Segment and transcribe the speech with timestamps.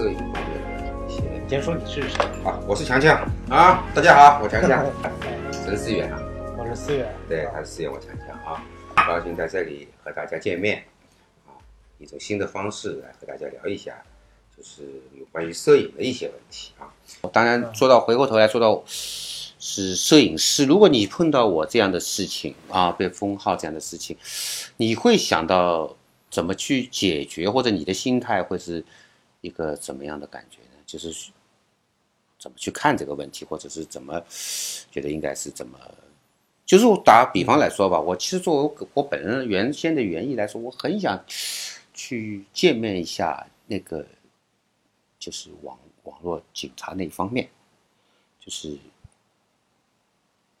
[0.00, 1.22] 摄影方面的一些。
[1.46, 2.24] 先说你是谁？
[2.42, 3.20] 啊，我是强强
[3.50, 4.82] 啊，大家好，我强强，
[5.52, 6.18] 陈思远啊，
[6.56, 7.06] 我是思远。
[7.28, 8.64] 对，他是思远，我强强啊，
[8.96, 10.82] 很高兴在这里和大家见面
[11.46, 11.52] 啊，
[11.98, 14.02] 一种新的方式来和大家聊一下，
[14.56, 14.84] 就是
[15.18, 16.88] 有关于摄影的一些问题啊。
[17.30, 24.16] 当然，说到回过头来说到是摄影师，如果你碰到我这样的事情啊，被封号这样的事情，
[24.78, 25.94] 你会想到
[26.30, 28.82] 怎么去解决，或者你的心态会是
[29.40, 30.82] 一个怎么样的感觉呢？
[30.86, 31.30] 就是
[32.38, 34.20] 怎么去看这个问题，或者是怎么
[34.90, 35.78] 觉得应该是怎么？
[36.66, 41.20] 就是我打比方来说吧，我其实作为我本人原先的原意来说，我很想
[41.92, 44.06] 去见面一下那个
[45.18, 47.48] 就是网网络警察那一方面，
[48.38, 48.78] 就是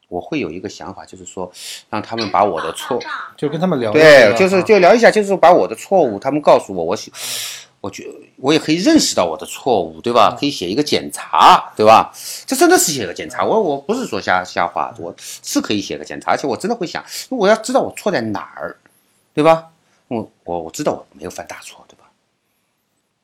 [0.08, 1.50] 我会有一个想法，就是说
[1.88, 3.00] 让他们把我的错，
[3.36, 3.92] 就跟他们聊。
[3.92, 7.12] 对，就是就聊一下，就是把我的错误，他们告诉我，我喜，
[7.80, 10.36] 我觉我也可以认识到我的错误，对吧？
[10.38, 12.12] 可以写一个检查，对吧？
[12.46, 18.76] 这真的是写个检查，我我不是说瞎瞎话，我是可以写个检查，而且我真的会想，我要知道我错在哪儿，
[19.32, 19.70] 对吧？
[20.08, 22.10] 我我我知道我没有犯大错，对吧？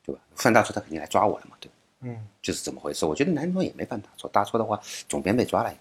[0.05, 0.21] 对吧？
[0.35, 1.73] 犯大错他肯定来抓我了嘛，对吧？
[2.01, 3.05] 嗯，就是怎么回事？
[3.05, 5.77] 我觉得南庄也没犯大错，大错的话总编被抓了应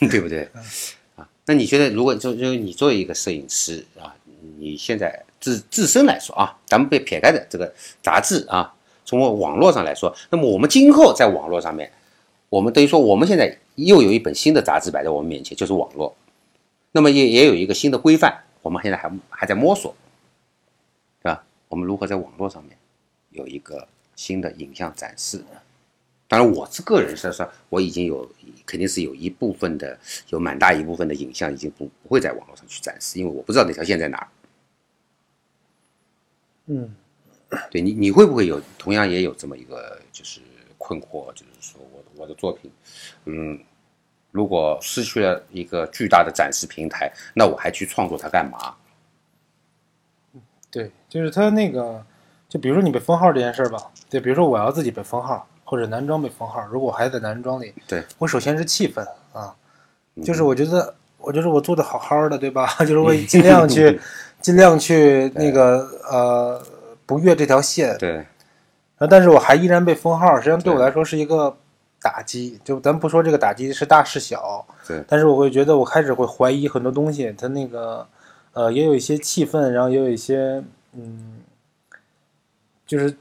[0.00, 0.48] 该， 对不对？
[1.16, 4.14] 啊，那你觉得如果就就你作为一个摄影师啊，
[4.58, 8.74] 你现在自自身来说啊，咱们被撇开的这个杂志啊，
[9.04, 11.90] 从网络上来说，那么我们今后在网络上面，
[12.50, 16.14] 我们等于说我们现在又有一本新的杂志摆在我们面前，就是网络，
[16.92, 19.94] 那么也也有一个新的规范，我们现在还还在摸索，
[21.22, 21.42] 对吧？
[21.68, 22.76] 我们如何在网络上面
[23.30, 25.42] 有一个新的影像展示？
[26.28, 28.30] 当然，我这个人是说，我已经有
[28.66, 29.98] 肯定是有一部分的，
[30.28, 34.28] 有蛮大一部分的影像已经不不会在网络上去展示，因为我不知道那条线在哪。
[36.72, 36.94] 嗯，
[37.70, 40.40] 对你，你会不会有同样也有这么一个就是
[40.78, 42.70] 困惑，就是说我我的作品，
[43.24, 43.58] 嗯，
[44.30, 48.74] 如果失去了一个巨大的展示平台，那我还去创作它干嘛？
[50.70, 52.00] 对，就是他那个，
[52.48, 59.52] 就比如说你被封号这件事儿吧，对，比如说我要自己被封号，或者男装被封号，如果我还在男装里，对我首先是气愤啊，
[60.22, 62.68] 就是我觉得，我觉得我做的好好的，对吧？
[62.86, 64.00] 就是我尽量去，
[64.40, 66.62] 尽量去那个呃
[67.06, 68.18] 不越这条线，对
[68.98, 71.56] 啊，但是我还依然被封号，实际上对我来说是一个
[72.02, 72.58] 打击。
[72.64, 78.06] 就咱不说这个打击是大是小，对但是我会觉得我开始会怀疑很多东西，它那个
[78.52, 80.62] 呃也有一些气愤，然后也有一些
[80.94, 81.40] 嗯，
[82.86, 83.16] 就是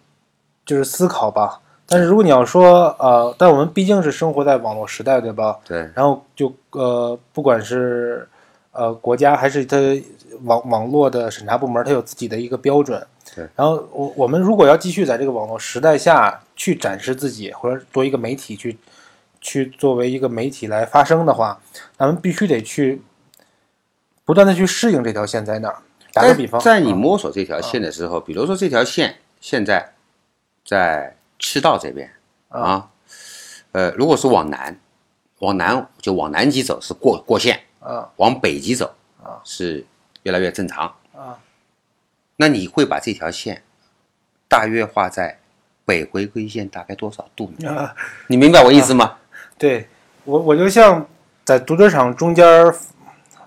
[0.65, 1.61] 就是思考吧。
[1.91, 5.57] 但是如果你要说呃，但我们毕竟是生活在网络时代，对吧？
[5.65, 8.27] 对然后就呃，不管是
[8.71, 9.77] 呃国家还是它
[10.43, 13.05] 网网络的审查部门，它有自己的一个标准。
[13.35, 13.47] 对。
[13.55, 18.77] 然后我我们如果要继续在这个网络时代下去展示自己，或者作为一个媒体去
[19.41, 21.59] 去作为一个媒体来发声的话，
[21.97, 23.01] 咱们必须得去
[24.25, 25.77] 不断的去适应这条线在哪儿。
[26.11, 29.93] 打个比方，在你啊摸索这条线的时候，比如说这条线现在
[30.65, 32.11] 在赤道这边
[32.49, 32.89] 啊，
[33.73, 34.79] 呃，如果是往南，
[35.39, 38.09] 往南就往南极走是过过线，啊。
[38.17, 39.41] 往北极走啊。
[39.43, 39.85] 是
[40.23, 40.87] 越来越正常。
[41.15, 41.39] 啊。
[42.37, 43.63] 那你会把这条线
[44.47, 45.39] 大约画在
[45.85, 47.69] 北回归线大概多少度呢？
[47.69, 47.95] 啊，
[48.27, 49.17] 你明白我意思吗？
[49.57, 49.87] 对
[50.23, 51.05] 我我就像
[51.43, 52.73] 在足球场中间儿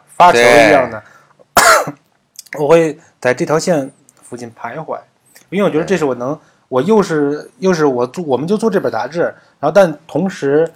[0.09, 1.03] 发球一样的，
[2.59, 3.91] 我会在这条线
[4.23, 5.01] 附近徘徊，
[5.49, 6.39] 因为我觉得这是我能，
[6.69, 9.21] 我又是又是我做，我们就做这本杂志，
[9.59, 10.71] 然后但同时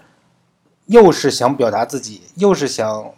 [0.87, 3.13] 又是想表达自己，又是想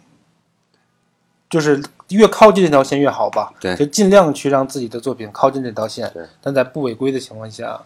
[1.49, 7.81] 就是越靠近这条线越好吧，对就尽量去让自己的作品靠近这条线对，但在不违规的情况下，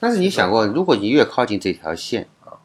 [0.00, 2.56] 但是你想过，如果你越靠近这条线啊，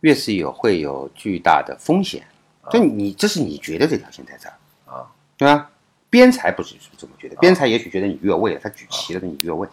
[0.00, 2.22] 越是有会有巨大的风险。
[2.70, 4.52] 就你这是你觉得这条线在这儿
[4.94, 5.70] 啊，对吧？
[6.10, 9.66] 边裁不是这么觉得，边裁也许觉得你越位了，他举旗了，你越位。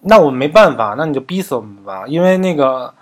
[0.00, 2.92] 那我没办法，那你就逼死我们吧，因为那个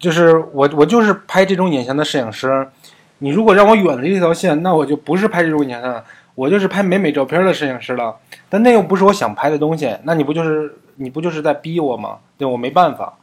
[0.00, 2.68] 就是我，我就是拍这种影像的摄影师。
[3.18, 6.04] 你如果让我远离这条线，那我就不是拍这种影像的，
[6.34, 8.16] 我就是拍美美照片的摄影师了。
[8.48, 12.18] 但那又不是我想拍的东西，那你不就是你不就是在逼我吗？
[12.36, 13.18] 对我没办法，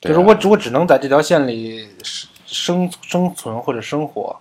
[0.00, 4.36] 就是我只我只能在这条线里生生生存或者生活。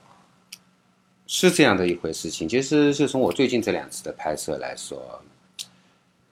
[1.28, 2.48] 是这样的一回事情。
[2.48, 5.20] 其实就从我最近这两次的拍摄来说，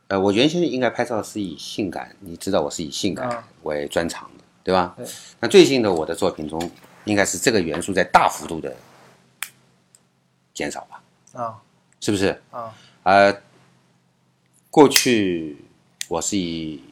[0.09, 4.94] 呃，我原先应该拍照是以性感，你知道我是以性感啊为专长的，对吧？
[4.95, 5.03] 对
[5.39, 6.61] 那最近的我的作品中，
[7.05, 8.75] 应该是这个元素在大幅度的
[10.53, 11.03] 减少吧？
[11.33, 11.61] 啊
[12.00, 12.39] 是不是？
[12.51, 12.73] 啊
[13.03, 13.41] 呃，
[14.69, 15.57] 过去
[16.07, 16.83] 我是以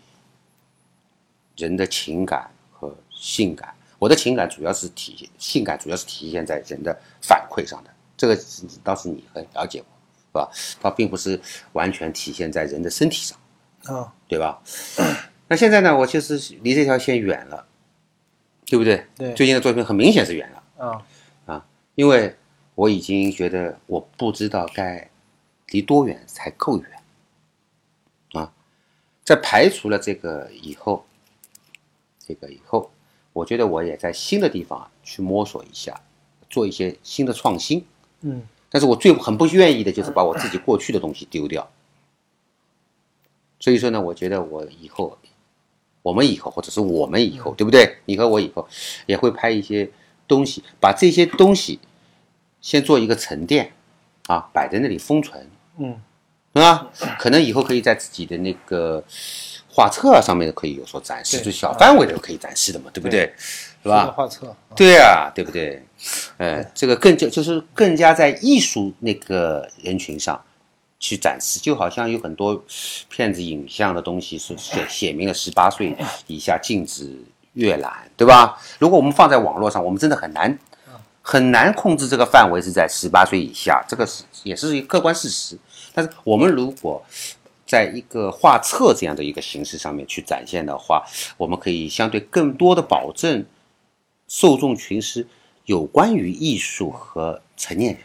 [1.57, 7.89] 人的情感和性感，我的情感主要是体现，性感主要是体现在人的反馈上的。
[8.17, 8.37] 这个
[8.83, 10.51] 倒是你很了解我，是吧？
[10.81, 11.39] 它并不是
[11.73, 13.37] 完全体现在人的身体上，
[13.95, 14.61] 啊，对吧？
[15.47, 17.67] 那现在呢，我就是离这条线远了，
[18.71, 19.05] 对不对？
[19.17, 21.05] 对最近的作品很明显是远了。
[21.45, 21.65] 啊，
[21.95, 22.33] 因为
[22.73, 25.09] 我已经觉得我不知道该
[25.71, 26.89] 离多远才够远
[28.31, 28.53] 啊。
[29.25, 31.05] 在排除了这个以后，
[32.17, 32.89] 这个以后，
[33.33, 35.99] 我觉得我也在新的地方去摸索一下，
[36.49, 37.85] 做一些新的创新。
[38.21, 41.69] 嗯但是我最很不愿意的就是把我自己过去的东西丢掉。
[43.59, 45.17] 所以说呢，我觉得我以后，
[46.01, 47.97] 我们以后，或者是我们以后，对不对？
[48.05, 48.67] 你和我以后
[49.05, 49.89] 也会拍一些
[50.27, 51.79] 东西，把这些东西
[52.59, 53.71] 先做一个沉淀，
[54.27, 56.01] 啊，摆在那里封存，嗯
[56.53, 56.89] 是吧？
[57.17, 59.01] 可能以后可以在自己的那个
[59.69, 63.33] 画册上面可以有所展示，对就小范围的可以展示的嘛，对不对？
[63.83, 64.11] 是吧？
[64.11, 65.81] 画册，对啊、对不对？
[66.37, 70.39] 呃，这个更加就是更加在艺术那个人群上
[71.01, 72.63] 去展示，就好像有很多
[73.09, 75.93] 骗子影像的东西是写写明了十八岁
[76.27, 77.19] 以下禁止
[77.53, 78.57] 阅览，对吧？
[78.79, 80.57] 如果我们放在网络上，我们真的很难
[81.23, 85.57] 很难控制这个范围是在十八岁以下，这个是也是一个客观事实。
[85.91, 87.03] 但是我们如果
[87.65, 91.03] 在一个画册这样的一个形式上面去展现的话，
[91.35, 93.43] 我们可以相对更多的保证
[94.27, 95.27] 受众群是
[95.65, 98.03] 有关于艺术和成年人。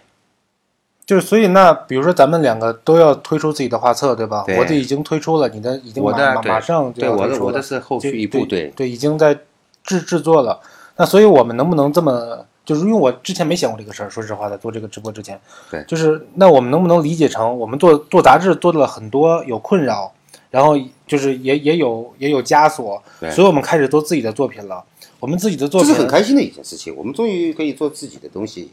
[1.06, 4.42] 就是所以那比如说咱们两个都要推出自己的画册，对吧？
[4.44, 9.38] 对我的已经推出了，你的已经马马我的对马上就对我的要推出了我的是后续一步，对对对，已经在
[9.84, 10.60] 制制作了。
[10.96, 12.44] 那所以我们能不能这么？
[12.64, 20.12] 就是因为我之前没想过这个事儿，说实话，在做这个直播之前，对就是那我们能不能理解成，我们做做杂志做了很多有困扰，
[20.50, 20.76] 然后
[21.06, 23.00] 就是也也有也有枷锁，
[23.30, 24.82] 所以我们开始做自己的作品了。
[25.20, 26.92] 我们自己的作这品是很开心的一件事情。
[26.96, 28.72] 我们终于可以做自己的东西，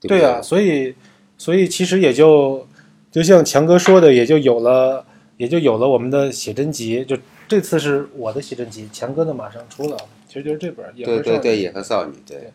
[0.00, 0.94] 对不对呀、所以
[1.38, 2.66] 所以其实也就
[3.10, 5.04] 就像强哥说的，也就有了
[5.36, 7.04] 也就有了我们的写真集。
[7.04, 7.16] 就
[7.48, 9.96] 这次是我的写真集，强哥的马上出了，
[10.26, 12.52] 其实就是这本对对对，野和少女，对，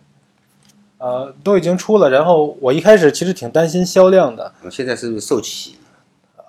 [0.97, 2.09] 呃，都已经出了。
[2.09, 5.75] 然后我一开始其实挺担心销量的现在是不是售罄？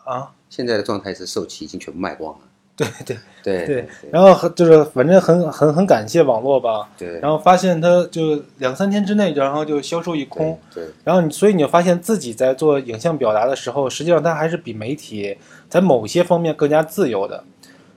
[0.05, 2.40] 啊，现在的状态是售罄，已经全部卖光了。
[2.76, 3.88] 对对对对。
[4.10, 10.58] 然后很就是反正很很很感谢网络吧，对，然后发现它就两三天之内，然后就销售一空。
[10.74, 15.36] 对然后你，所以你就发现自己在做影像表达的时候，实际上它还是比媒体
[15.69, 17.44] 在某些方面更加自由的。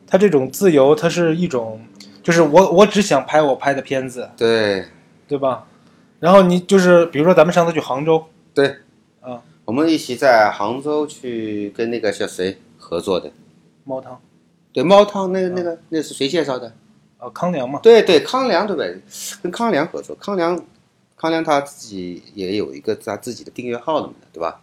[0.08, 1.82] 它这种自由，它是一种，
[2.22, 4.86] 就是我我只想拍我拍的片子，对
[5.28, 5.66] 对吧？
[6.20, 8.24] 然后你就是比如说咱们上次去杭州，
[8.54, 8.76] 对，
[9.22, 13.32] 啊，我们一起在杭州去跟那个叫谁合作的？
[13.84, 14.20] 猫汤，
[14.76, 16.68] 对，猫汤那个那个那是谁介绍的？
[17.18, 19.02] 啊，康良嘛，对对，康良对不对？
[19.42, 20.62] 跟康良合作，康良，
[21.16, 24.62] 康良他自己也有一个他自己的订阅号什么的，对吧？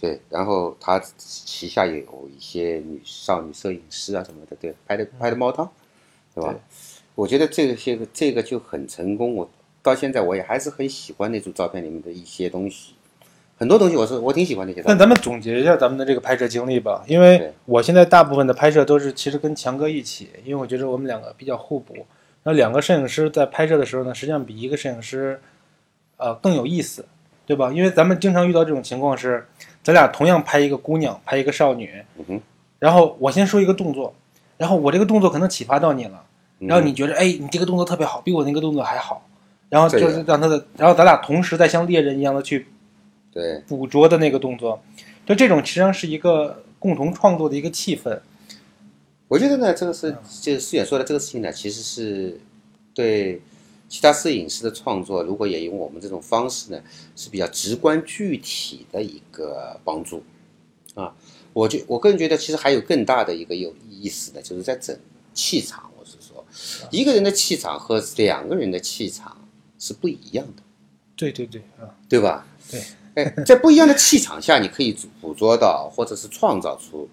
[0.00, 5.68] 对，然后他旗下也有一些女少女摄影师啊什么的，对，拍的拍的猫汤，
[6.32, 6.52] 对吧？
[6.52, 6.60] 对
[7.16, 9.50] 我觉得这个些个这个就很成功，我
[9.82, 12.94] 到现在我也还是很喜欢那组照片里面的一些东西，
[13.60, 14.82] 很多东西我是我挺喜欢这些。
[14.86, 21.94] 那咱们总结一下咱们的这个拍摄经历吧，因为我现在大部分的拍摄都是其实跟强哥一起，因为我觉得我们两个比较互补。
[22.42, 25.38] 然后两个摄影师在拍摄的时候呢，实际上比一个摄影师，
[26.16, 27.04] 呃更有意思，
[27.44, 27.70] 对吧？
[27.70, 29.46] 因为咱们经常遇到这种情况是，
[29.82, 32.40] 咱俩同样拍一个姑娘，拍一个少女，嗯，
[32.78, 34.14] 然后我先说一个动作，
[34.56, 36.24] 然后我这个动作可能启发到你了，
[36.60, 39.26] 嗯然后你觉得哎你这个动作特别好，比我那个动作还好，
[39.68, 42.66] 然后就是让他的，然后咱俩同时在像猎人一样的去
[43.32, 44.82] 对捕捉的那个动作，
[45.26, 48.20] 就这种实际上是一个共同创作的一个气氛。
[49.28, 52.40] 我觉得呢，这个是就是思远说的这个事情呢，其实是
[52.92, 53.40] 对
[53.88, 56.82] 其他摄影师的创作，如果也用我们这种方式呢，
[57.14, 60.24] 是比较直观具体的一个帮助
[60.94, 61.14] 啊。
[61.52, 64.96] 我觉我个人觉得，其实还有更大的一个有意思的，就是在整
[65.32, 65.88] 气场。
[65.96, 66.44] 我是说，
[66.90, 70.62] 一个人的气场和两个人的气场是不一样的，
[71.14, 72.46] 对对对啊，对吧？
[72.68, 72.80] 对。
[73.14, 77.08] 哎，在不一样的气场下，你可以捕捉到或者是创造出，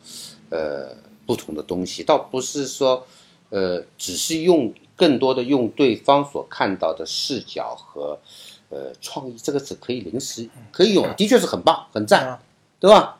[0.50, 3.06] 呃，不同的东西，倒不是说，
[3.50, 8.20] 呃，只是用更多的用对方所看到的视角和，
[8.70, 12.40] 呃，创意，这个是可以临时可以用，的确是很棒，很赞，啊
[12.80, 13.20] 对吧？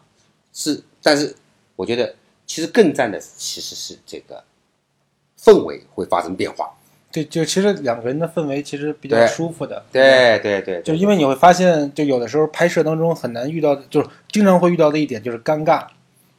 [0.54, 1.36] 是，但是
[1.76, 2.14] 我觉得
[2.46, 4.44] 其实更赞的其实是这个
[5.40, 6.77] 氛围会发生变化。
[7.24, 9.84] 对，就其实两个人的氛围其实比较舒服的。
[9.92, 15.84] 对对对，就因为你会发现，就有的时候拍摄当中很难遇到的，就是经常会遇到的一点就是尴尬，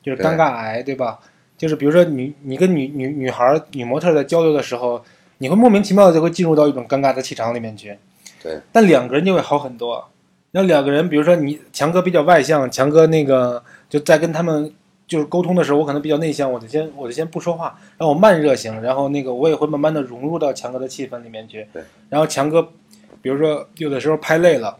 [0.02, 1.18] 就是尴尬癌，对吧？
[1.56, 5.02] 就是比如说女你跟女女女孩儿女模特在交流的时候，
[5.38, 7.99] 你会莫名其妙的就会进入到一种尴尬的气场里面去。
[8.42, 10.08] 对，但两个人就会好很多。
[10.52, 14.73] 那两个人，比如说你强哥比较外向，强哥那个就在跟他们
[15.09, 21.67] 就是沟通的时候，我可能比较内向，我就先我就先不说话，然后我慢热型，然后那个我也会慢慢的融入到强哥的气氛里面去。
[21.73, 22.62] 对，然后强哥，
[23.23, 24.77] 比如说有的时候拍累了，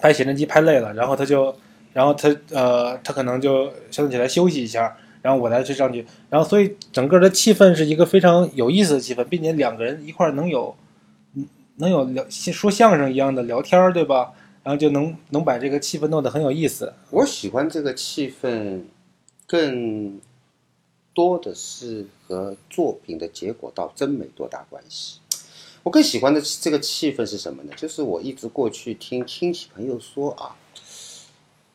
[0.00, 1.56] 拍写真机拍累了，然后他就，
[1.94, 10.76] 然后他呃他可能就相对起来休息一下，然后我再去上去，然后所以整个的气氛是一个非常有意思的气氛，并且两个人一块儿能有，
[11.34, 14.32] 嗯能有聊说相声一样的聊天儿，对吧？
[14.62, 16.92] 然后就能能把这个气氛弄得很有意思。
[17.10, 18.80] 我喜欢这个气氛，
[19.46, 20.20] 更
[21.12, 25.18] 多的是和作品的结果倒真没多大关系。
[25.82, 27.72] 我更喜欢的这个气氛是什么呢？
[27.76, 30.56] 就是我一直过去听亲戚朋友说啊，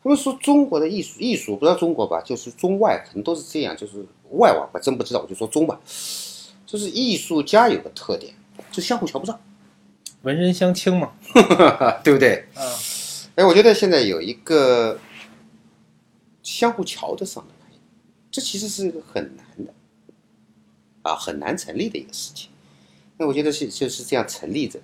[0.01, 5.79] 他们说中国的艺术，艺术不知道中国吧，就是中外可能都是这样，就是外网吧，真不知道，我就说中吧。
[6.65, 8.33] 就是艺术家有个特点，
[8.71, 9.39] 就相互瞧不上，
[10.23, 11.13] 文人相轻嘛，
[12.03, 12.47] 对不对？
[12.55, 12.63] 嗯，
[13.35, 14.99] 哎，我觉得现在有一个
[16.41, 17.53] 相互瞧得上的
[18.39, 19.73] 这其实是一个很难的，
[21.01, 22.49] 啊，很难成立的一个事情。
[23.17, 24.79] 那我觉得是就是这样成立着，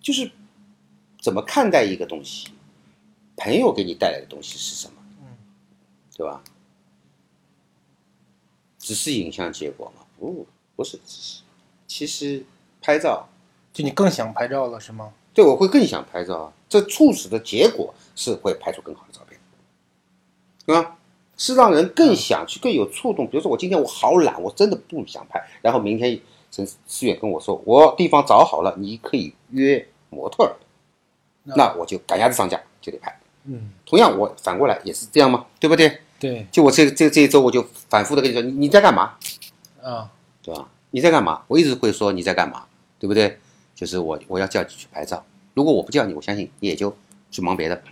[0.00, 0.32] 就是
[1.22, 2.48] 怎么看待一个东西，
[3.36, 4.94] 朋友给你带来的东西是什么，
[6.16, 6.42] 对吧？
[8.76, 10.04] 只是影像结果吗？
[10.18, 11.42] 不，不是只是，
[11.86, 12.44] 其实
[12.82, 13.28] 拍照。
[13.72, 15.12] 就你更想拍照了是吗？
[15.32, 16.52] 对，我会更想拍照啊。
[16.68, 19.27] 这促使的结果是会拍出更好的照片，
[20.68, 20.98] 对吧？
[21.38, 23.26] 是让人更想去、更有触动。
[23.26, 25.42] 比如说，我今天我好懒，我真的不想拍。
[25.62, 26.20] 然后明天
[26.50, 30.52] 陈思远跟我说，我地方找好了，你可以约模特儿，
[31.44, 33.18] 那我就赶鸭子上架，就得拍。
[33.44, 35.46] 嗯，同样，我反过来也是这样吗？
[35.58, 36.00] 对不对？
[36.20, 39.14] 对就我这这这一周，我就反复的跟你说，你你在干嘛？
[39.82, 40.10] 啊，
[40.42, 40.68] 对吧？
[40.90, 41.44] 你在干嘛？
[41.48, 42.64] 我一直会说你在干嘛，
[42.98, 43.38] 对不对？
[43.74, 46.94] 就是我我要叫你去拍照，如果我不叫你，我相信你也就
[47.30, 47.82] 去忙别的。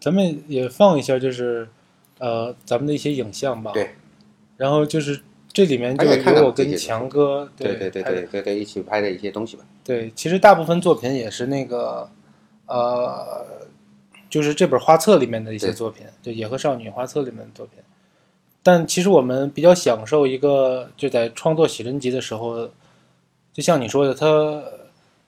[0.00, 1.68] 咱们也放一下，就是
[2.18, 3.72] 呃咱们的一些影像吧。
[3.72, 3.90] 对。
[4.56, 5.20] 然后就是
[5.52, 9.64] 这里面就有我跟强哥对对对对对对，一起拍的一些东西吧。
[9.84, 12.10] 对，其实大部分作品也是那个，
[12.66, 13.46] 呃，
[14.28, 17.78] 就是这本画册里面的一些作品，就《野鹤少女》画册里面的作品。
[18.62, 22.68] 但其实我们比较享受一个，就在创作写真集的时候，
[23.52, 24.62] 就像你说的，它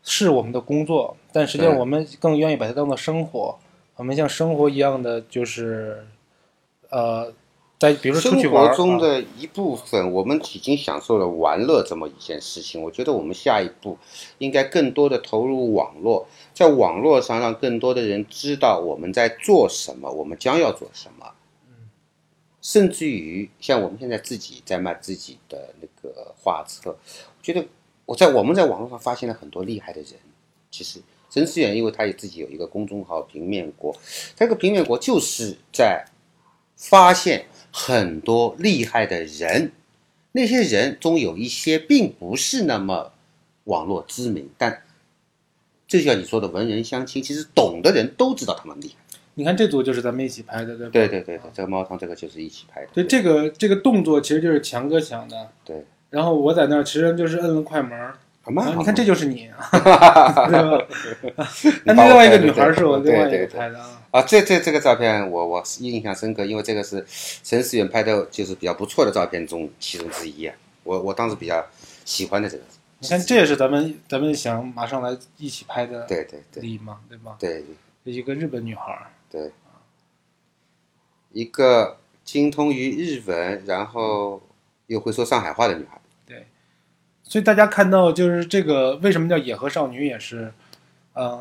[0.03, 3.57] 是我们的工作，但实际上我们更愿意把它当做生活。
[4.00, 6.07] 我们像生活一样的，就是
[6.88, 7.30] 呃，
[7.78, 12.80] 在比如说出去生活中的一部分，我们已经享受了玩乐这么一件事情。
[12.80, 13.99] 我觉得我们下一步
[14.38, 21.35] 应该更多的投入网络，在网络上让更多的人知道我们在做什么，我们将要做什么。
[22.62, 27.62] 甚至于像我们现在自己在卖自己的那个画册，我觉得
[28.07, 30.12] 我在我们在网络上发现了很多厉害的人。
[30.71, 33.97] 其实陈思远，因为他也自己有一个公众号“平面国”，
[34.37, 36.05] 这个平面国就是在
[36.77, 39.71] 发现很多厉害的人，
[40.33, 43.13] 那些人中有一些并不是那么
[43.65, 44.83] 网络知名，但
[45.87, 48.95] 就像你说的文人相亲，其实懂的人都知道他们厉害。
[49.35, 50.93] 你看这组就是咱们一起拍的，对吧？
[50.93, 52.89] 对对对对，这个猫汤这个就是一起拍的。
[52.93, 55.85] 对这个这个动作其实就是强哥想的，对。
[56.11, 58.13] 然后我在那儿其实就是摁了快门
[58.76, 60.87] 你看这就是你，对吧？
[61.85, 67.04] 那另外一个女孩是我另外一个拍的啊，啊，这这这个照片我我是印象深刻，因为这个是
[67.42, 70.54] 陈思远拍的，就是比较不错的照片中其中之一啊。
[70.83, 71.64] 我我当时比较
[72.04, 72.62] 喜欢的这个。
[72.99, 77.37] 你看这也是咱们咱们想马上来一起拍的对对对例嘛，对吧？
[77.38, 77.64] 对
[78.04, 79.52] 一个日本女孩，对，
[81.33, 84.42] 一个精通于日文，然后
[84.87, 86.00] 又会说上海话的女孩。
[87.31, 90.53] 所以大家看到就是这个为什么叫野河少女也是，
[91.15, 91.41] 呃，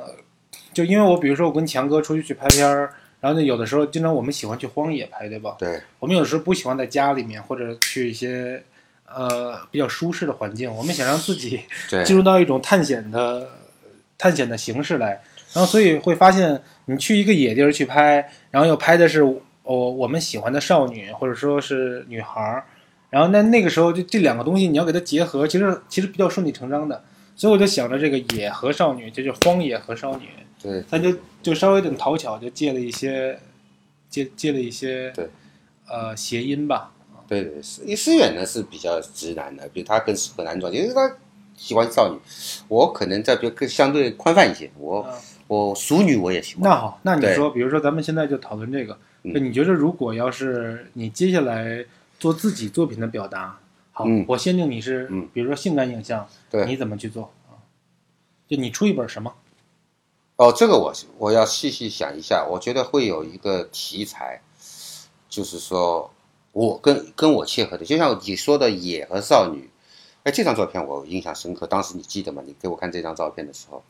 [0.71, 5.55] 就因为我比如说我跟强哥出去去拍片儿，然后呢有的时候经常我们喜欢去荒野拍，对吧？
[5.57, 8.61] 对我们有时候不喜欢在家里面或者去一些
[9.11, 11.59] 呃比较舒适的环境，我们想让自己
[12.05, 13.49] 进入到一种探险的
[14.15, 15.19] 探险的形式来，
[15.53, 19.41] 然后所以会发现你去一个野地儿去拍，然后又拍的是我、
[19.91, 22.63] 我们喜欢的少女或者说是女孩儿，
[23.09, 27.03] 然后那那个时候就这两个东西你要给它结合，其实其实比较顺理成章的，
[27.35, 30.27] 所以我就想着这个野和少女，这就是荒野和少女，
[30.61, 33.39] 对他就就稍微有点讨巧，就借了一些
[34.09, 35.27] 借借了一些对
[35.87, 36.91] 呃谐音吧，
[37.27, 41.15] 对对，思思远呢是比较直男的，比如他更适合男装，因为他
[41.55, 42.19] 喜欢少女。
[42.67, 45.15] 我可能在比较更相对宽泛一些，我啊
[45.47, 46.63] 我熟女我也喜欢。
[46.63, 51.83] 那好，那你说，比如说咱们现在就讨论这个，你觉得如果要是你接下来
[52.19, 53.59] 做自己作品的表达，
[53.91, 57.57] 好，嗯我限定你是，嗯比如说性感影像，对你怎么去做啊？
[58.47, 59.33] 就你出一本什么？
[60.35, 64.41] 哦，这个我我要细细想一下，我觉得会有一个题材，
[65.27, 66.11] 就是说
[66.51, 69.69] 我跟跟我切合的，就像你说的野和少女，
[70.23, 72.41] 哎，这张照片我印象深刻，当时你记得吗？
[72.45, 73.83] 你给我看这张照片的时候，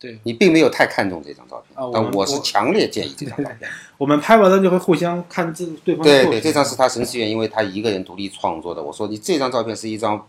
[0.00, 3.70] 对，你并没有太看重这张照片，啊但我是强烈建议这张照片。
[3.98, 8.82] 我们拍完了就会互相看这对方的对对，这张是他神思源，因为他一个人独立创作的。
[8.82, 10.26] 我说你这张照片是一张，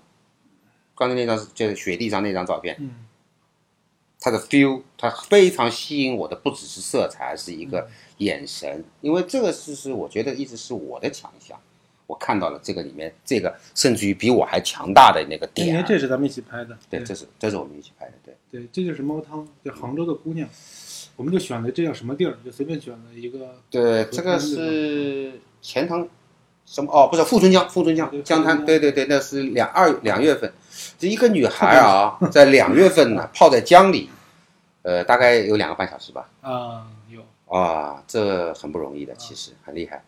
[0.94, 2.92] 刚才那张是就是雪地上那张照片，嗯，
[4.20, 8.84] 它的 feel，他非常吸引我的，不只是色彩，而是一嗯个眼神。
[9.00, 11.58] 因为这个是是我觉得一直是我的强项，
[12.12, 15.86] 我看到了这个里面这个甚至于比我还强大的那个因为点。
[15.88, 18.36] 这是咱们一起拍的，对，这是这是我们一起拍的，对。
[18.52, 20.46] 对，这就是猫汤，就杭州的姑娘，
[21.16, 23.56] 我们就选了这叫什么地儿，就随便选了一个。
[23.70, 26.06] 对，这个是钱塘
[26.66, 26.92] 什么？
[26.92, 28.66] 哦，不是富春江，富春江江滩。
[28.66, 30.52] 对对对，那是两二两月份，
[31.00, 34.10] 这一个女孩啊，在两月份呢泡在江里，
[34.82, 36.30] 呃，大概有两个半小时吧。
[36.42, 37.22] 啊，有
[37.58, 40.04] 啊，这很不容易的，其实很厉害。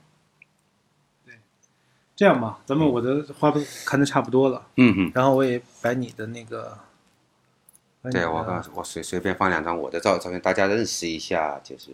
[2.16, 6.78] 这样吧，咱们我的花盆看的差不多了，嗯嗯，然后我也把你的那个，
[8.12, 11.92] 对我刚我随随便放两张我的照照片，大家认识一下，就是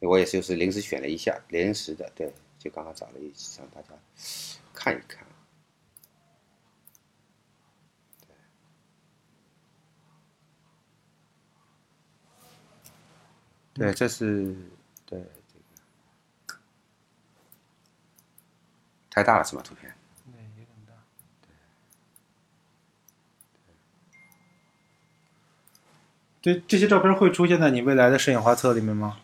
[0.00, 3.88] 我也是就是临时选了一下，临时的，对，就刚刚找了一张大家
[4.74, 5.24] 看一看。
[13.74, 14.56] 对，这是
[15.04, 15.58] 对这
[16.46, 16.58] 个
[19.16, 19.62] 太大了是吧？
[19.64, 19.94] 图片？
[20.26, 20.92] 对有点大。
[26.42, 29.20] 对，这些照片会出现在你未来的摄影画册里面吗？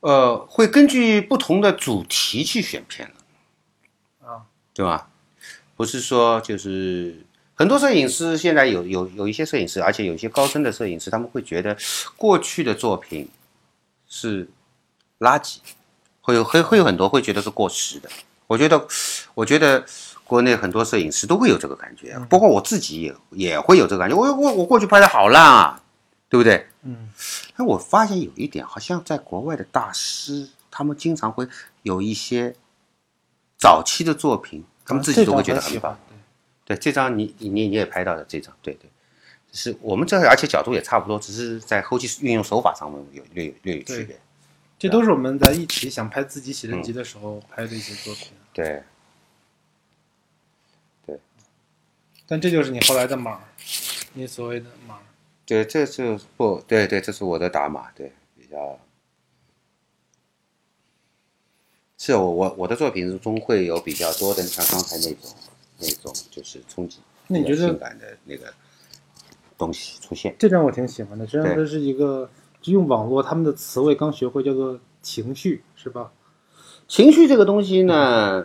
[0.00, 5.10] 呃，会根据不同的主题去选片的，啊，对吧？
[5.76, 11.76] 不是说就是很多摄影师现在有有有一些摄影师，而且有一些高深的摄影师，他们会觉得
[12.16, 13.28] 过去的作品
[14.08, 14.48] 是
[15.18, 15.58] 垃圾，
[16.22, 18.08] 会有会会有很多会觉得是过时的。
[18.52, 18.86] 我觉得，
[19.32, 19.82] 我觉得
[20.24, 24.14] 国内很多摄影师都会有这个感觉，包括我自己也也会有这个感觉。
[24.14, 25.82] 我我我过去拍的好烂啊，
[26.28, 26.66] 对不对？
[26.82, 27.08] 嗯，
[27.56, 31.48] 哎，我发现有一点，好像在国外的大师，他们经常会
[31.82, 32.54] 有一些
[33.56, 35.98] 早期的作品，他们自己都会觉得很棒。
[36.66, 38.90] 对，这张你你你你也拍到了这张，对对，
[39.52, 44.20] 是我们这而且角度也差不多，只是在后期运用手法上面有略有略有区别。
[44.78, 48.32] 这都是我们在一起想拍自己写真集的时候拍的一些作品。
[48.52, 48.82] 对，
[51.06, 51.18] 对
[52.26, 53.40] 但这就是你后来的码，
[54.14, 54.98] 你所谓的码。
[55.44, 58.78] 对，这是不对对，这是我的打码，对，比较。
[61.98, 65.30] 是我我我的作品中会有比较多的，像刚才那种
[65.78, 68.52] 那种就是冲击，那你觉得性感的那个
[69.56, 70.34] 东西出现？
[70.38, 72.28] 这张我挺喜欢的，实际上这是一个
[72.60, 76.12] 就用网络他们的词汇刚学会，叫做情绪，是吧？
[76.92, 78.44] 情绪这个东西呢，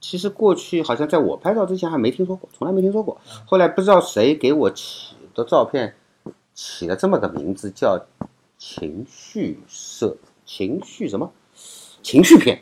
[0.00, 3.20] 其实过去好像在我拍照之前还没听说过，从来没听说过。
[3.44, 5.94] 后来不知道谁给我起的照片
[6.54, 8.06] 起了这么个名字，叫
[8.56, 10.16] 情绪色，
[10.46, 11.30] 情绪什么？
[12.02, 12.58] 情绪片，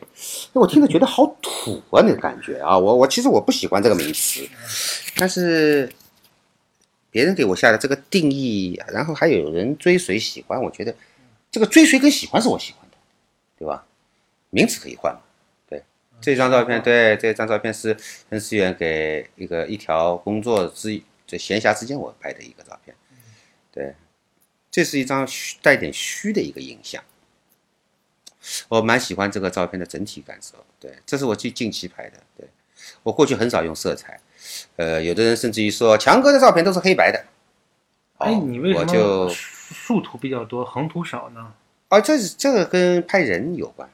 [0.55, 4.45] 我听着觉得好土啊，那个感觉啊，我我其实我不喜欢这个名词，
[5.15, 5.89] 但是
[7.13, 10.93] 别人给我下的这个定义，然后还有人追随喜欢，我觉得
[11.53, 12.97] 这个追随跟喜欢是我喜欢的，
[13.57, 13.87] 对吧？
[14.55, 15.21] 名词可以换嘛？
[15.67, 15.83] 对，
[16.21, 17.97] 这张照片，对，这张照片是
[18.29, 22.95] 恩思源给一个一条工作之这闲暇之间我拍的一个照片，
[23.73, 23.95] 对，
[24.71, 27.03] 这是一张虚带点虚的一个影像。
[28.69, 32.47] 我蛮喜欢这个照片的整体感受，对，这是我最近期拍的，对
[33.03, 34.21] 我过去很少用色彩，
[34.77, 37.25] 呃，有的人甚至于说强哥的照片都是黑白的，
[38.19, 41.55] 哎，哦你为什么我就竖图比较多，横图少呢？
[41.89, 43.89] 啊，这是这个跟拍人有关，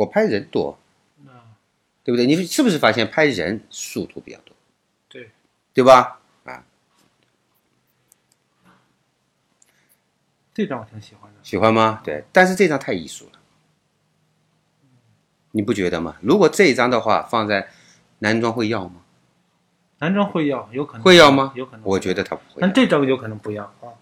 [0.00, 0.78] 我拍人多，
[1.26, 1.52] 啊，
[2.02, 2.24] 对不对？
[2.24, 4.56] 你是不是发现拍人竖图比较多，
[5.10, 5.30] 对，
[5.74, 6.20] 对吧？
[6.44, 6.64] 啊，
[10.54, 11.38] 这张我挺喜欢的。
[11.42, 12.00] 喜欢吗？
[12.02, 13.32] 对，但是这张太艺术了，
[15.50, 16.16] 你不觉得吗？
[16.22, 17.68] 如果这一张的话放在
[18.20, 19.02] 男装会要吗？
[19.98, 21.52] 男装会要，有可能会要吗？
[21.54, 21.82] 有可能。
[21.84, 22.72] 我觉得他不会但。
[22.72, 23.92] 这张有可能不要啊，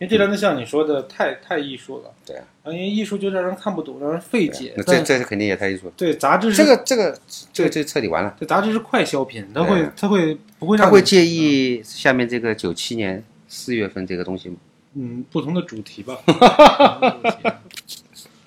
[0.00, 2.10] 因为这张就像你说的，太太艺术了。
[2.24, 4.72] 对啊，因为艺术就让人看不懂，让人费解。
[4.74, 5.92] 那这但这肯定也太艺术了。
[5.94, 7.18] 对杂志是这个这个
[7.52, 8.34] 这个这彻底完了。
[8.40, 14.56] 这杂志是快消品，它会对它会不会让你他会介意下面这个九七年四月份这个东西吗？
[14.94, 16.18] 嗯不同的主题吧。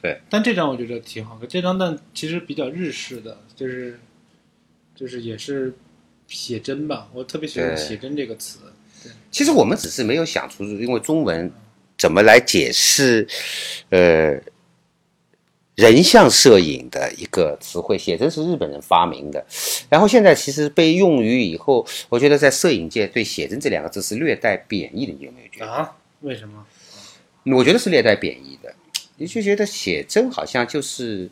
[0.02, 1.48] 对，但这张我觉得挺好看。
[1.48, 4.00] 这张但其实比较日式的，就是
[4.96, 5.74] 就是也是
[6.28, 7.08] 写真吧。
[7.14, 8.58] 我特别喜欢写真这个词。
[9.34, 11.52] 其实我们只是没有想出，因为中文
[11.98, 13.28] 怎么来解释，
[13.90, 14.40] 呃，
[15.74, 19.44] 人像摄影的一个词汇，写真是日本人发明的，
[19.90, 25.72] 然后现在其实被用于以后，我觉得在摄影界对写真这两个字是略带贬义的，你有没有觉得？
[25.72, 25.98] 啊？
[26.22, 26.64] 为什么？
[27.58, 28.74] 我觉得是略带贬义的，
[29.18, 31.30] 你就觉得写真好像就是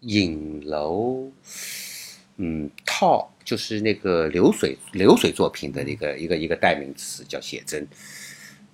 [0.00, 1.32] 影楼，
[2.36, 7.86] 嗯，套就是那个流水流水作品的一个一个一个代名词叫写真，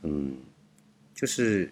[0.02, 0.36] 嗯，
[1.14, 1.70] 就是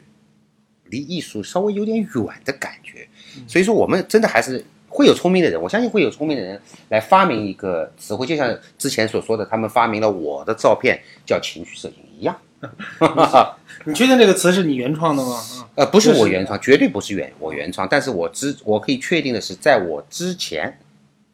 [0.86, 3.06] 离艺术稍微有点远的感觉，
[3.46, 12.36] 所以说我们真的还是会有聪明的人，我相信会有聪明的人来发明一个词汇，就像之前所说的，他们发明了我的照片叫情绪摄影一样。
[13.86, 15.34] 你确定这个词是你原创的吗？
[15.34, 20.76] 啊，呃，不是就是我原创，绝对不是原我原创，但是我之我可以确定的是，在我之前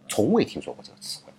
[0.06, 1.32] 从未听说过这个词汇，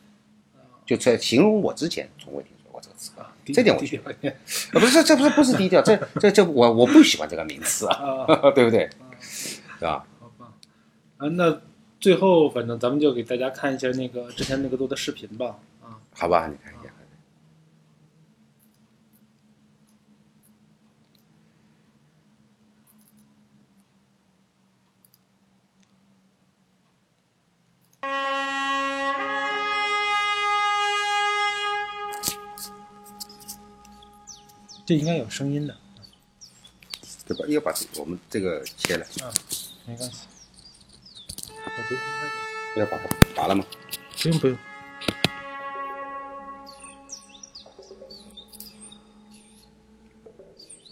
[0.86, 3.32] 就在形容我之前从未听说过这个词啊。
[3.45, 4.36] 这点我低调一点
[4.74, 8.89] 呃，不是，这这不是不是低调，这这这我我不喜欢这个名词啊，啊， 对不对？
[9.21, 10.04] 是吧？
[10.19, 10.52] 好吧。
[11.17, 11.62] 啊，那
[12.00, 15.60] 最后反正咱们就给大家看一下那个之前那个做的视频吧。
[15.84, 16.91] 啊，好吧，你看一下。
[34.86, 35.76] 这应该有声音的，
[37.28, 37.45] 对吧？
[37.48, 39.06] 要把这我们这个切了，
[39.86, 40.28] 没关系。
[41.50, 43.65] 我觉得应该要把它拔了吗？
[44.21, 44.58] 不用不用。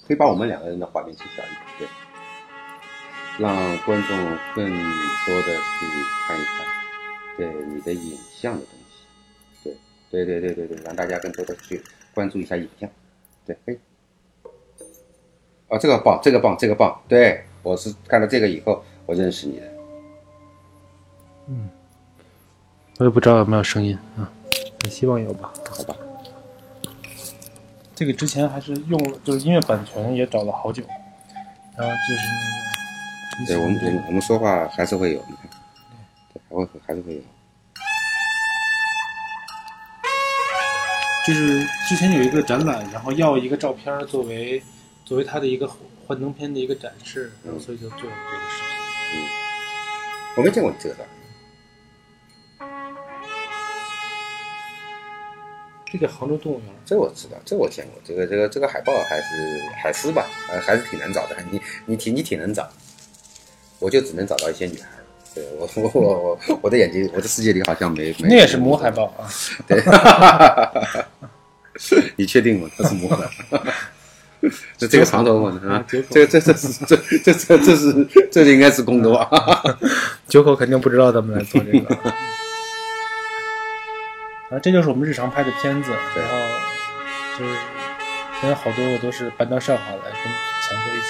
[0.08, 1.88] 可以把我们两个人的画面切小一点，对，
[3.38, 4.17] 让观众
[4.56, 4.69] 更
[5.25, 5.86] 多的去
[6.27, 6.65] 看一看，
[7.38, 9.77] 对你的影像的东西，
[10.12, 11.82] 对，对对对对对，让大家更多的去
[12.13, 12.89] 关注一下影像，
[13.45, 13.79] 对，可以。
[15.67, 19.65] 哦，这个棒，这个棒，这个棒，对我是看了这个以后，我认识你的。
[21.47, 21.69] 嗯
[22.99, 24.32] 我也不知道有没有声音啊，
[24.89, 25.51] 希望有吧。
[25.69, 25.95] 好吧，
[27.95, 30.84] 这个之前还是用了，就是音乐版权也找了好久，
[31.75, 32.21] 然后就是
[33.39, 35.49] 那个，对我们我们我们说话还是会有，你看，
[36.34, 37.21] 对，还会还是会有。
[41.25, 44.62] 就是之前有一个展览，然后要一个照片作为
[45.05, 45.65] 作为他的一个
[46.05, 48.59] 幻灯片的一个展示，然后所以就做了这个视
[49.13, 49.21] 频。
[50.36, 51.05] 我没见过你这个照，
[55.86, 61.38] 这个杭州动物园，这我知道，这我见过，这个这个这个海报还是海狮吧，呃，还是挺难找的。
[61.51, 62.69] 你你挺你挺能找，
[63.79, 64.89] 我就只能找到一些女孩。
[65.36, 68.30] 对我我我我我的眼睛，我的世界里好像没没。
[68.30, 69.26] 那也是母海豹啊。
[69.67, 69.82] 对，
[72.15, 72.69] 你确定吗？
[72.78, 73.28] 它是母海。
[74.78, 76.52] 这这个长头发的啊，这个这这是
[76.86, 79.30] 这这这这是这应该是公的吧。
[80.28, 81.96] 九口肯定不知道咱们来做这个。
[84.52, 86.38] 啊，这就是我们日常拍的片子，对然后
[87.39, 87.52] 就是
[88.41, 91.08] 现在好多我都是搬到上海来跟强哥一起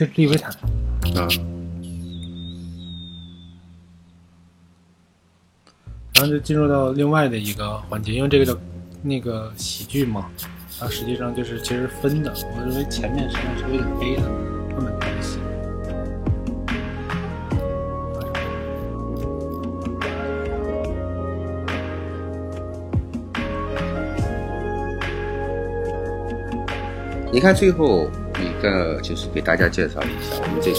[0.00, 0.50] 就是利维坦，
[1.14, 1.28] 啊，
[6.14, 8.58] 然后就进入到另外的一个环节，因为这个叫
[9.02, 10.30] 那个喜剧嘛，
[10.78, 14.22] 它实际上就是其实分的，我认为前面实际上是有点悲的，
[14.74, 15.38] 后面没戏。
[27.30, 28.08] 你看最后
[28.38, 30.72] 一个就是给大家介绍一下，我们这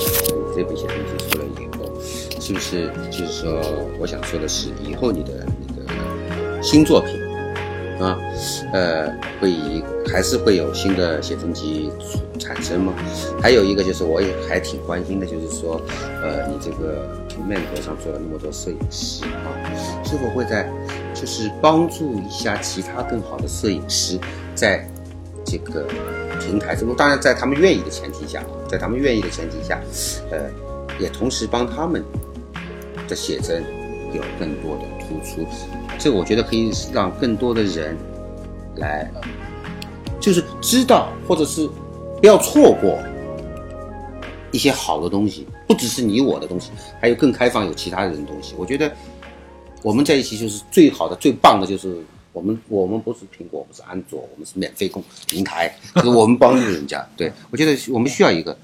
[0.56, 1.92] 这部写真集出来以后，
[2.40, 3.62] 是不是就是说，
[4.00, 7.20] 我想说的是，以后你的那个新作品
[8.00, 8.18] 啊，
[8.74, 11.92] 呃，会以还是会有新的写真集
[12.40, 12.94] 产生吗？
[13.42, 15.80] 还有一个就是我也还挺关心的，就是说，
[16.22, 19.54] 呃，你这个平面头上做了那么多摄影师啊，
[20.04, 20.68] 是否会在
[21.14, 24.18] 就是帮助一下其他更好的摄影师
[24.56, 24.88] 在
[25.46, 25.86] 这个
[26.52, 29.80] 平台中，当然在他们愿意的前提下，在他们愿意的前提下，
[30.30, 30.52] 呃，
[31.00, 32.04] 也同时帮他们
[33.08, 33.64] 的写真
[34.14, 35.48] 有更多的突出。
[35.98, 37.96] 这我觉得可以让更多的人
[38.76, 39.10] 来，
[40.20, 41.70] 就是知道或者是
[42.20, 43.00] 不要错过
[44.52, 48.56] 一些好的东西，不只是你我的东西，还有更开放有其他人的东西。
[48.58, 48.92] 我觉得
[49.82, 51.96] 我们在一起就是最好的、最棒的，就是
[52.34, 57.06] 我们我们不是苹果，不是安卓，我们是免费供平台，就是我们帮助人家。
[57.18, 58.58] 对我觉得我们需要一个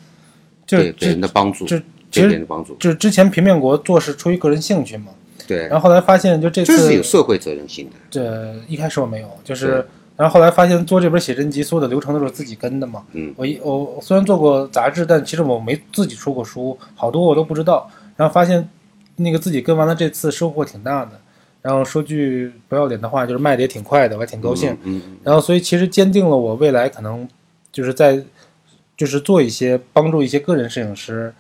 [0.66, 2.76] 就对别人的帮助，就对其实别人的帮助。
[2.76, 5.08] 就是之前平面国做是出于个人兴趣嘛，
[5.46, 7.96] 对然，后后来发现就这这是有社会责任心的。
[8.10, 13.04] 这一开始我没有，就是然后后来发现做这本写真集所有的流程都是自己跟的嘛。
[13.12, 17.90] 嗯我一我我虽然做过杂志，但其实我没自己出过书，好多我都不知道。
[18.16, 18.68] 然后发现
[19.18, 21.20] 那个自己跟完了这次收获挺大的。
[21.62, 24.72] 然后说句不要脸的话，就是卖的也挺快的，我还挺高兴。
[24.84, 27.28] 嗯，嗯然后所以其实坚定了我未来可能
[27.72, 28.24] 就是在
[28.96, 31.34] 就是做一些帮助一些个人摄影师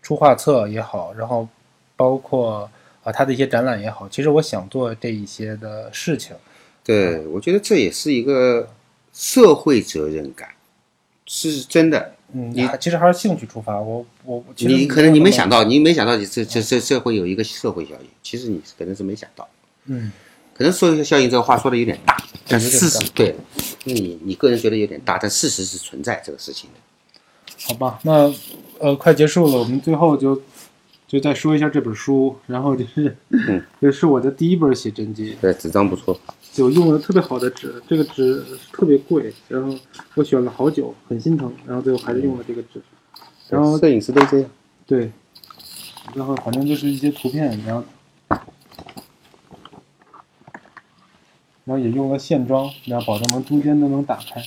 [0.00, 1.48] 出画册也好，然后
[1.96, 2.70] 包括
[3.02, 6.36] 啊他的一些展览也好，其实我想做这一些的事情。
[6.84, 8.68] 对，我觉得这也是一个
[9.12, 10.50] 社会责任感，
[11.26, 12.12] 是真的。
[12.32, 13.80] 嗯，你其实还是兴趣出发。
[13.80, 19.48] 我我你可能你没想到，到，你没想到你这这这这会有一个社会效应，其实你可能是没想到。
[19.86, 20.10] 嗯，
[20.56, 22.16] 可能社会效应这个话说的有点大，
[22.48, 23.34] 但是事实对，
[23.84, 26.80] 你你个人觉得有点大，但事实是存在这个事情的。
[27.66, 28.32] 好吧，那
[28.78, 30.40] 呃快结束了，我们最后就
[31.06, 36.18] 就再说一下这本书，然后就是嗯 这是我的第一本写真集，对，纸张不错。
[36.52, 39.76] 就用了特别好的纸，这个纸特别贵，然后
[40.14, 42.80] 我选了好久，很心疼，然后最后还是用了这个纸。
[43.48, 44.50] 然后摄影师都这样。
[44.86, 45.10] 对，
[46.14, 47.82] 然后反正就是一些图片，然后
[51.64, 54.40] 然后也用了线装，然后保证能中间都能打开。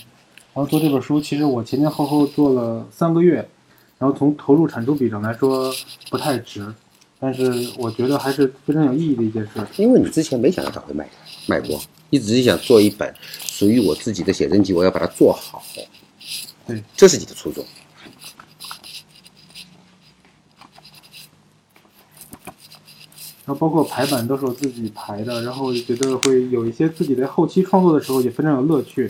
[0.53, 3.47] 然后做这本书，其实我前前后后做了三个月，
[3.99, 5.73] 然后从投入产出比上来说
[6.09, 6.73] 不太值，
[7.19, 9.51] 但是我觉得还是非常有意义的一件事。
[9.77, 11.07] 因为你之前没想到它会卖
[11.47, 15.63] 卖过，你只是想做一本属于我自己的写真集，我要把它做好。
[16.65, 17.63] 对，这是你的初衷。
[23.47, 29.09] 然后包括排版都是我自己排的，然后我就觉得会有一些自己在后期创作的时候也非常有乐趣，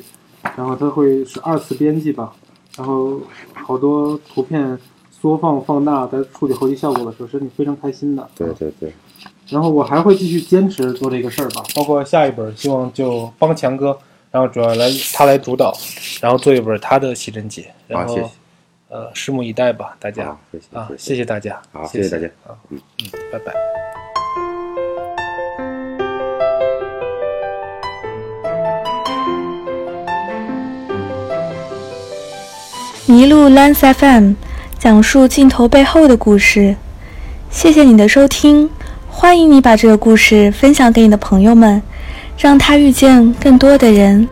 [0.55, 2.31] 然后它会是二次编辑吧，
[2.77, 3.19] 然后
[3.55, 4.77] 好多图片
[5.09, 8.29] 缩放放大，在处理后期效果的时候是你非常开心的。
[8.35, 8.93] 对对对，
[9.49, 13.97] 然后我还会继续坚持做这个事儿吧，包括下一本希望就帮强哥，
[14.29, 15.75] 然后主要来他来主导，
[16.21, 18.29] 然后做一本他的写真集，然好，后谢谢。
[18.89, 24.16] 呃拭目以待吧，大家好，谢谢啊，谢谢谢大家，好谢谢谢大家啊，嗯嗯，拜拜。
[33.07, 34.33] 麋鹿 Lens FM
[34.77, 36.75] 讲述镜头背后的故事。
[37.49, 38.69] 谢谢你的收听，
[39.07, 41.81] 欢迎你把这个故事分享给你的朋友们，
[42.37, 44.27] 让他遇见更多的人。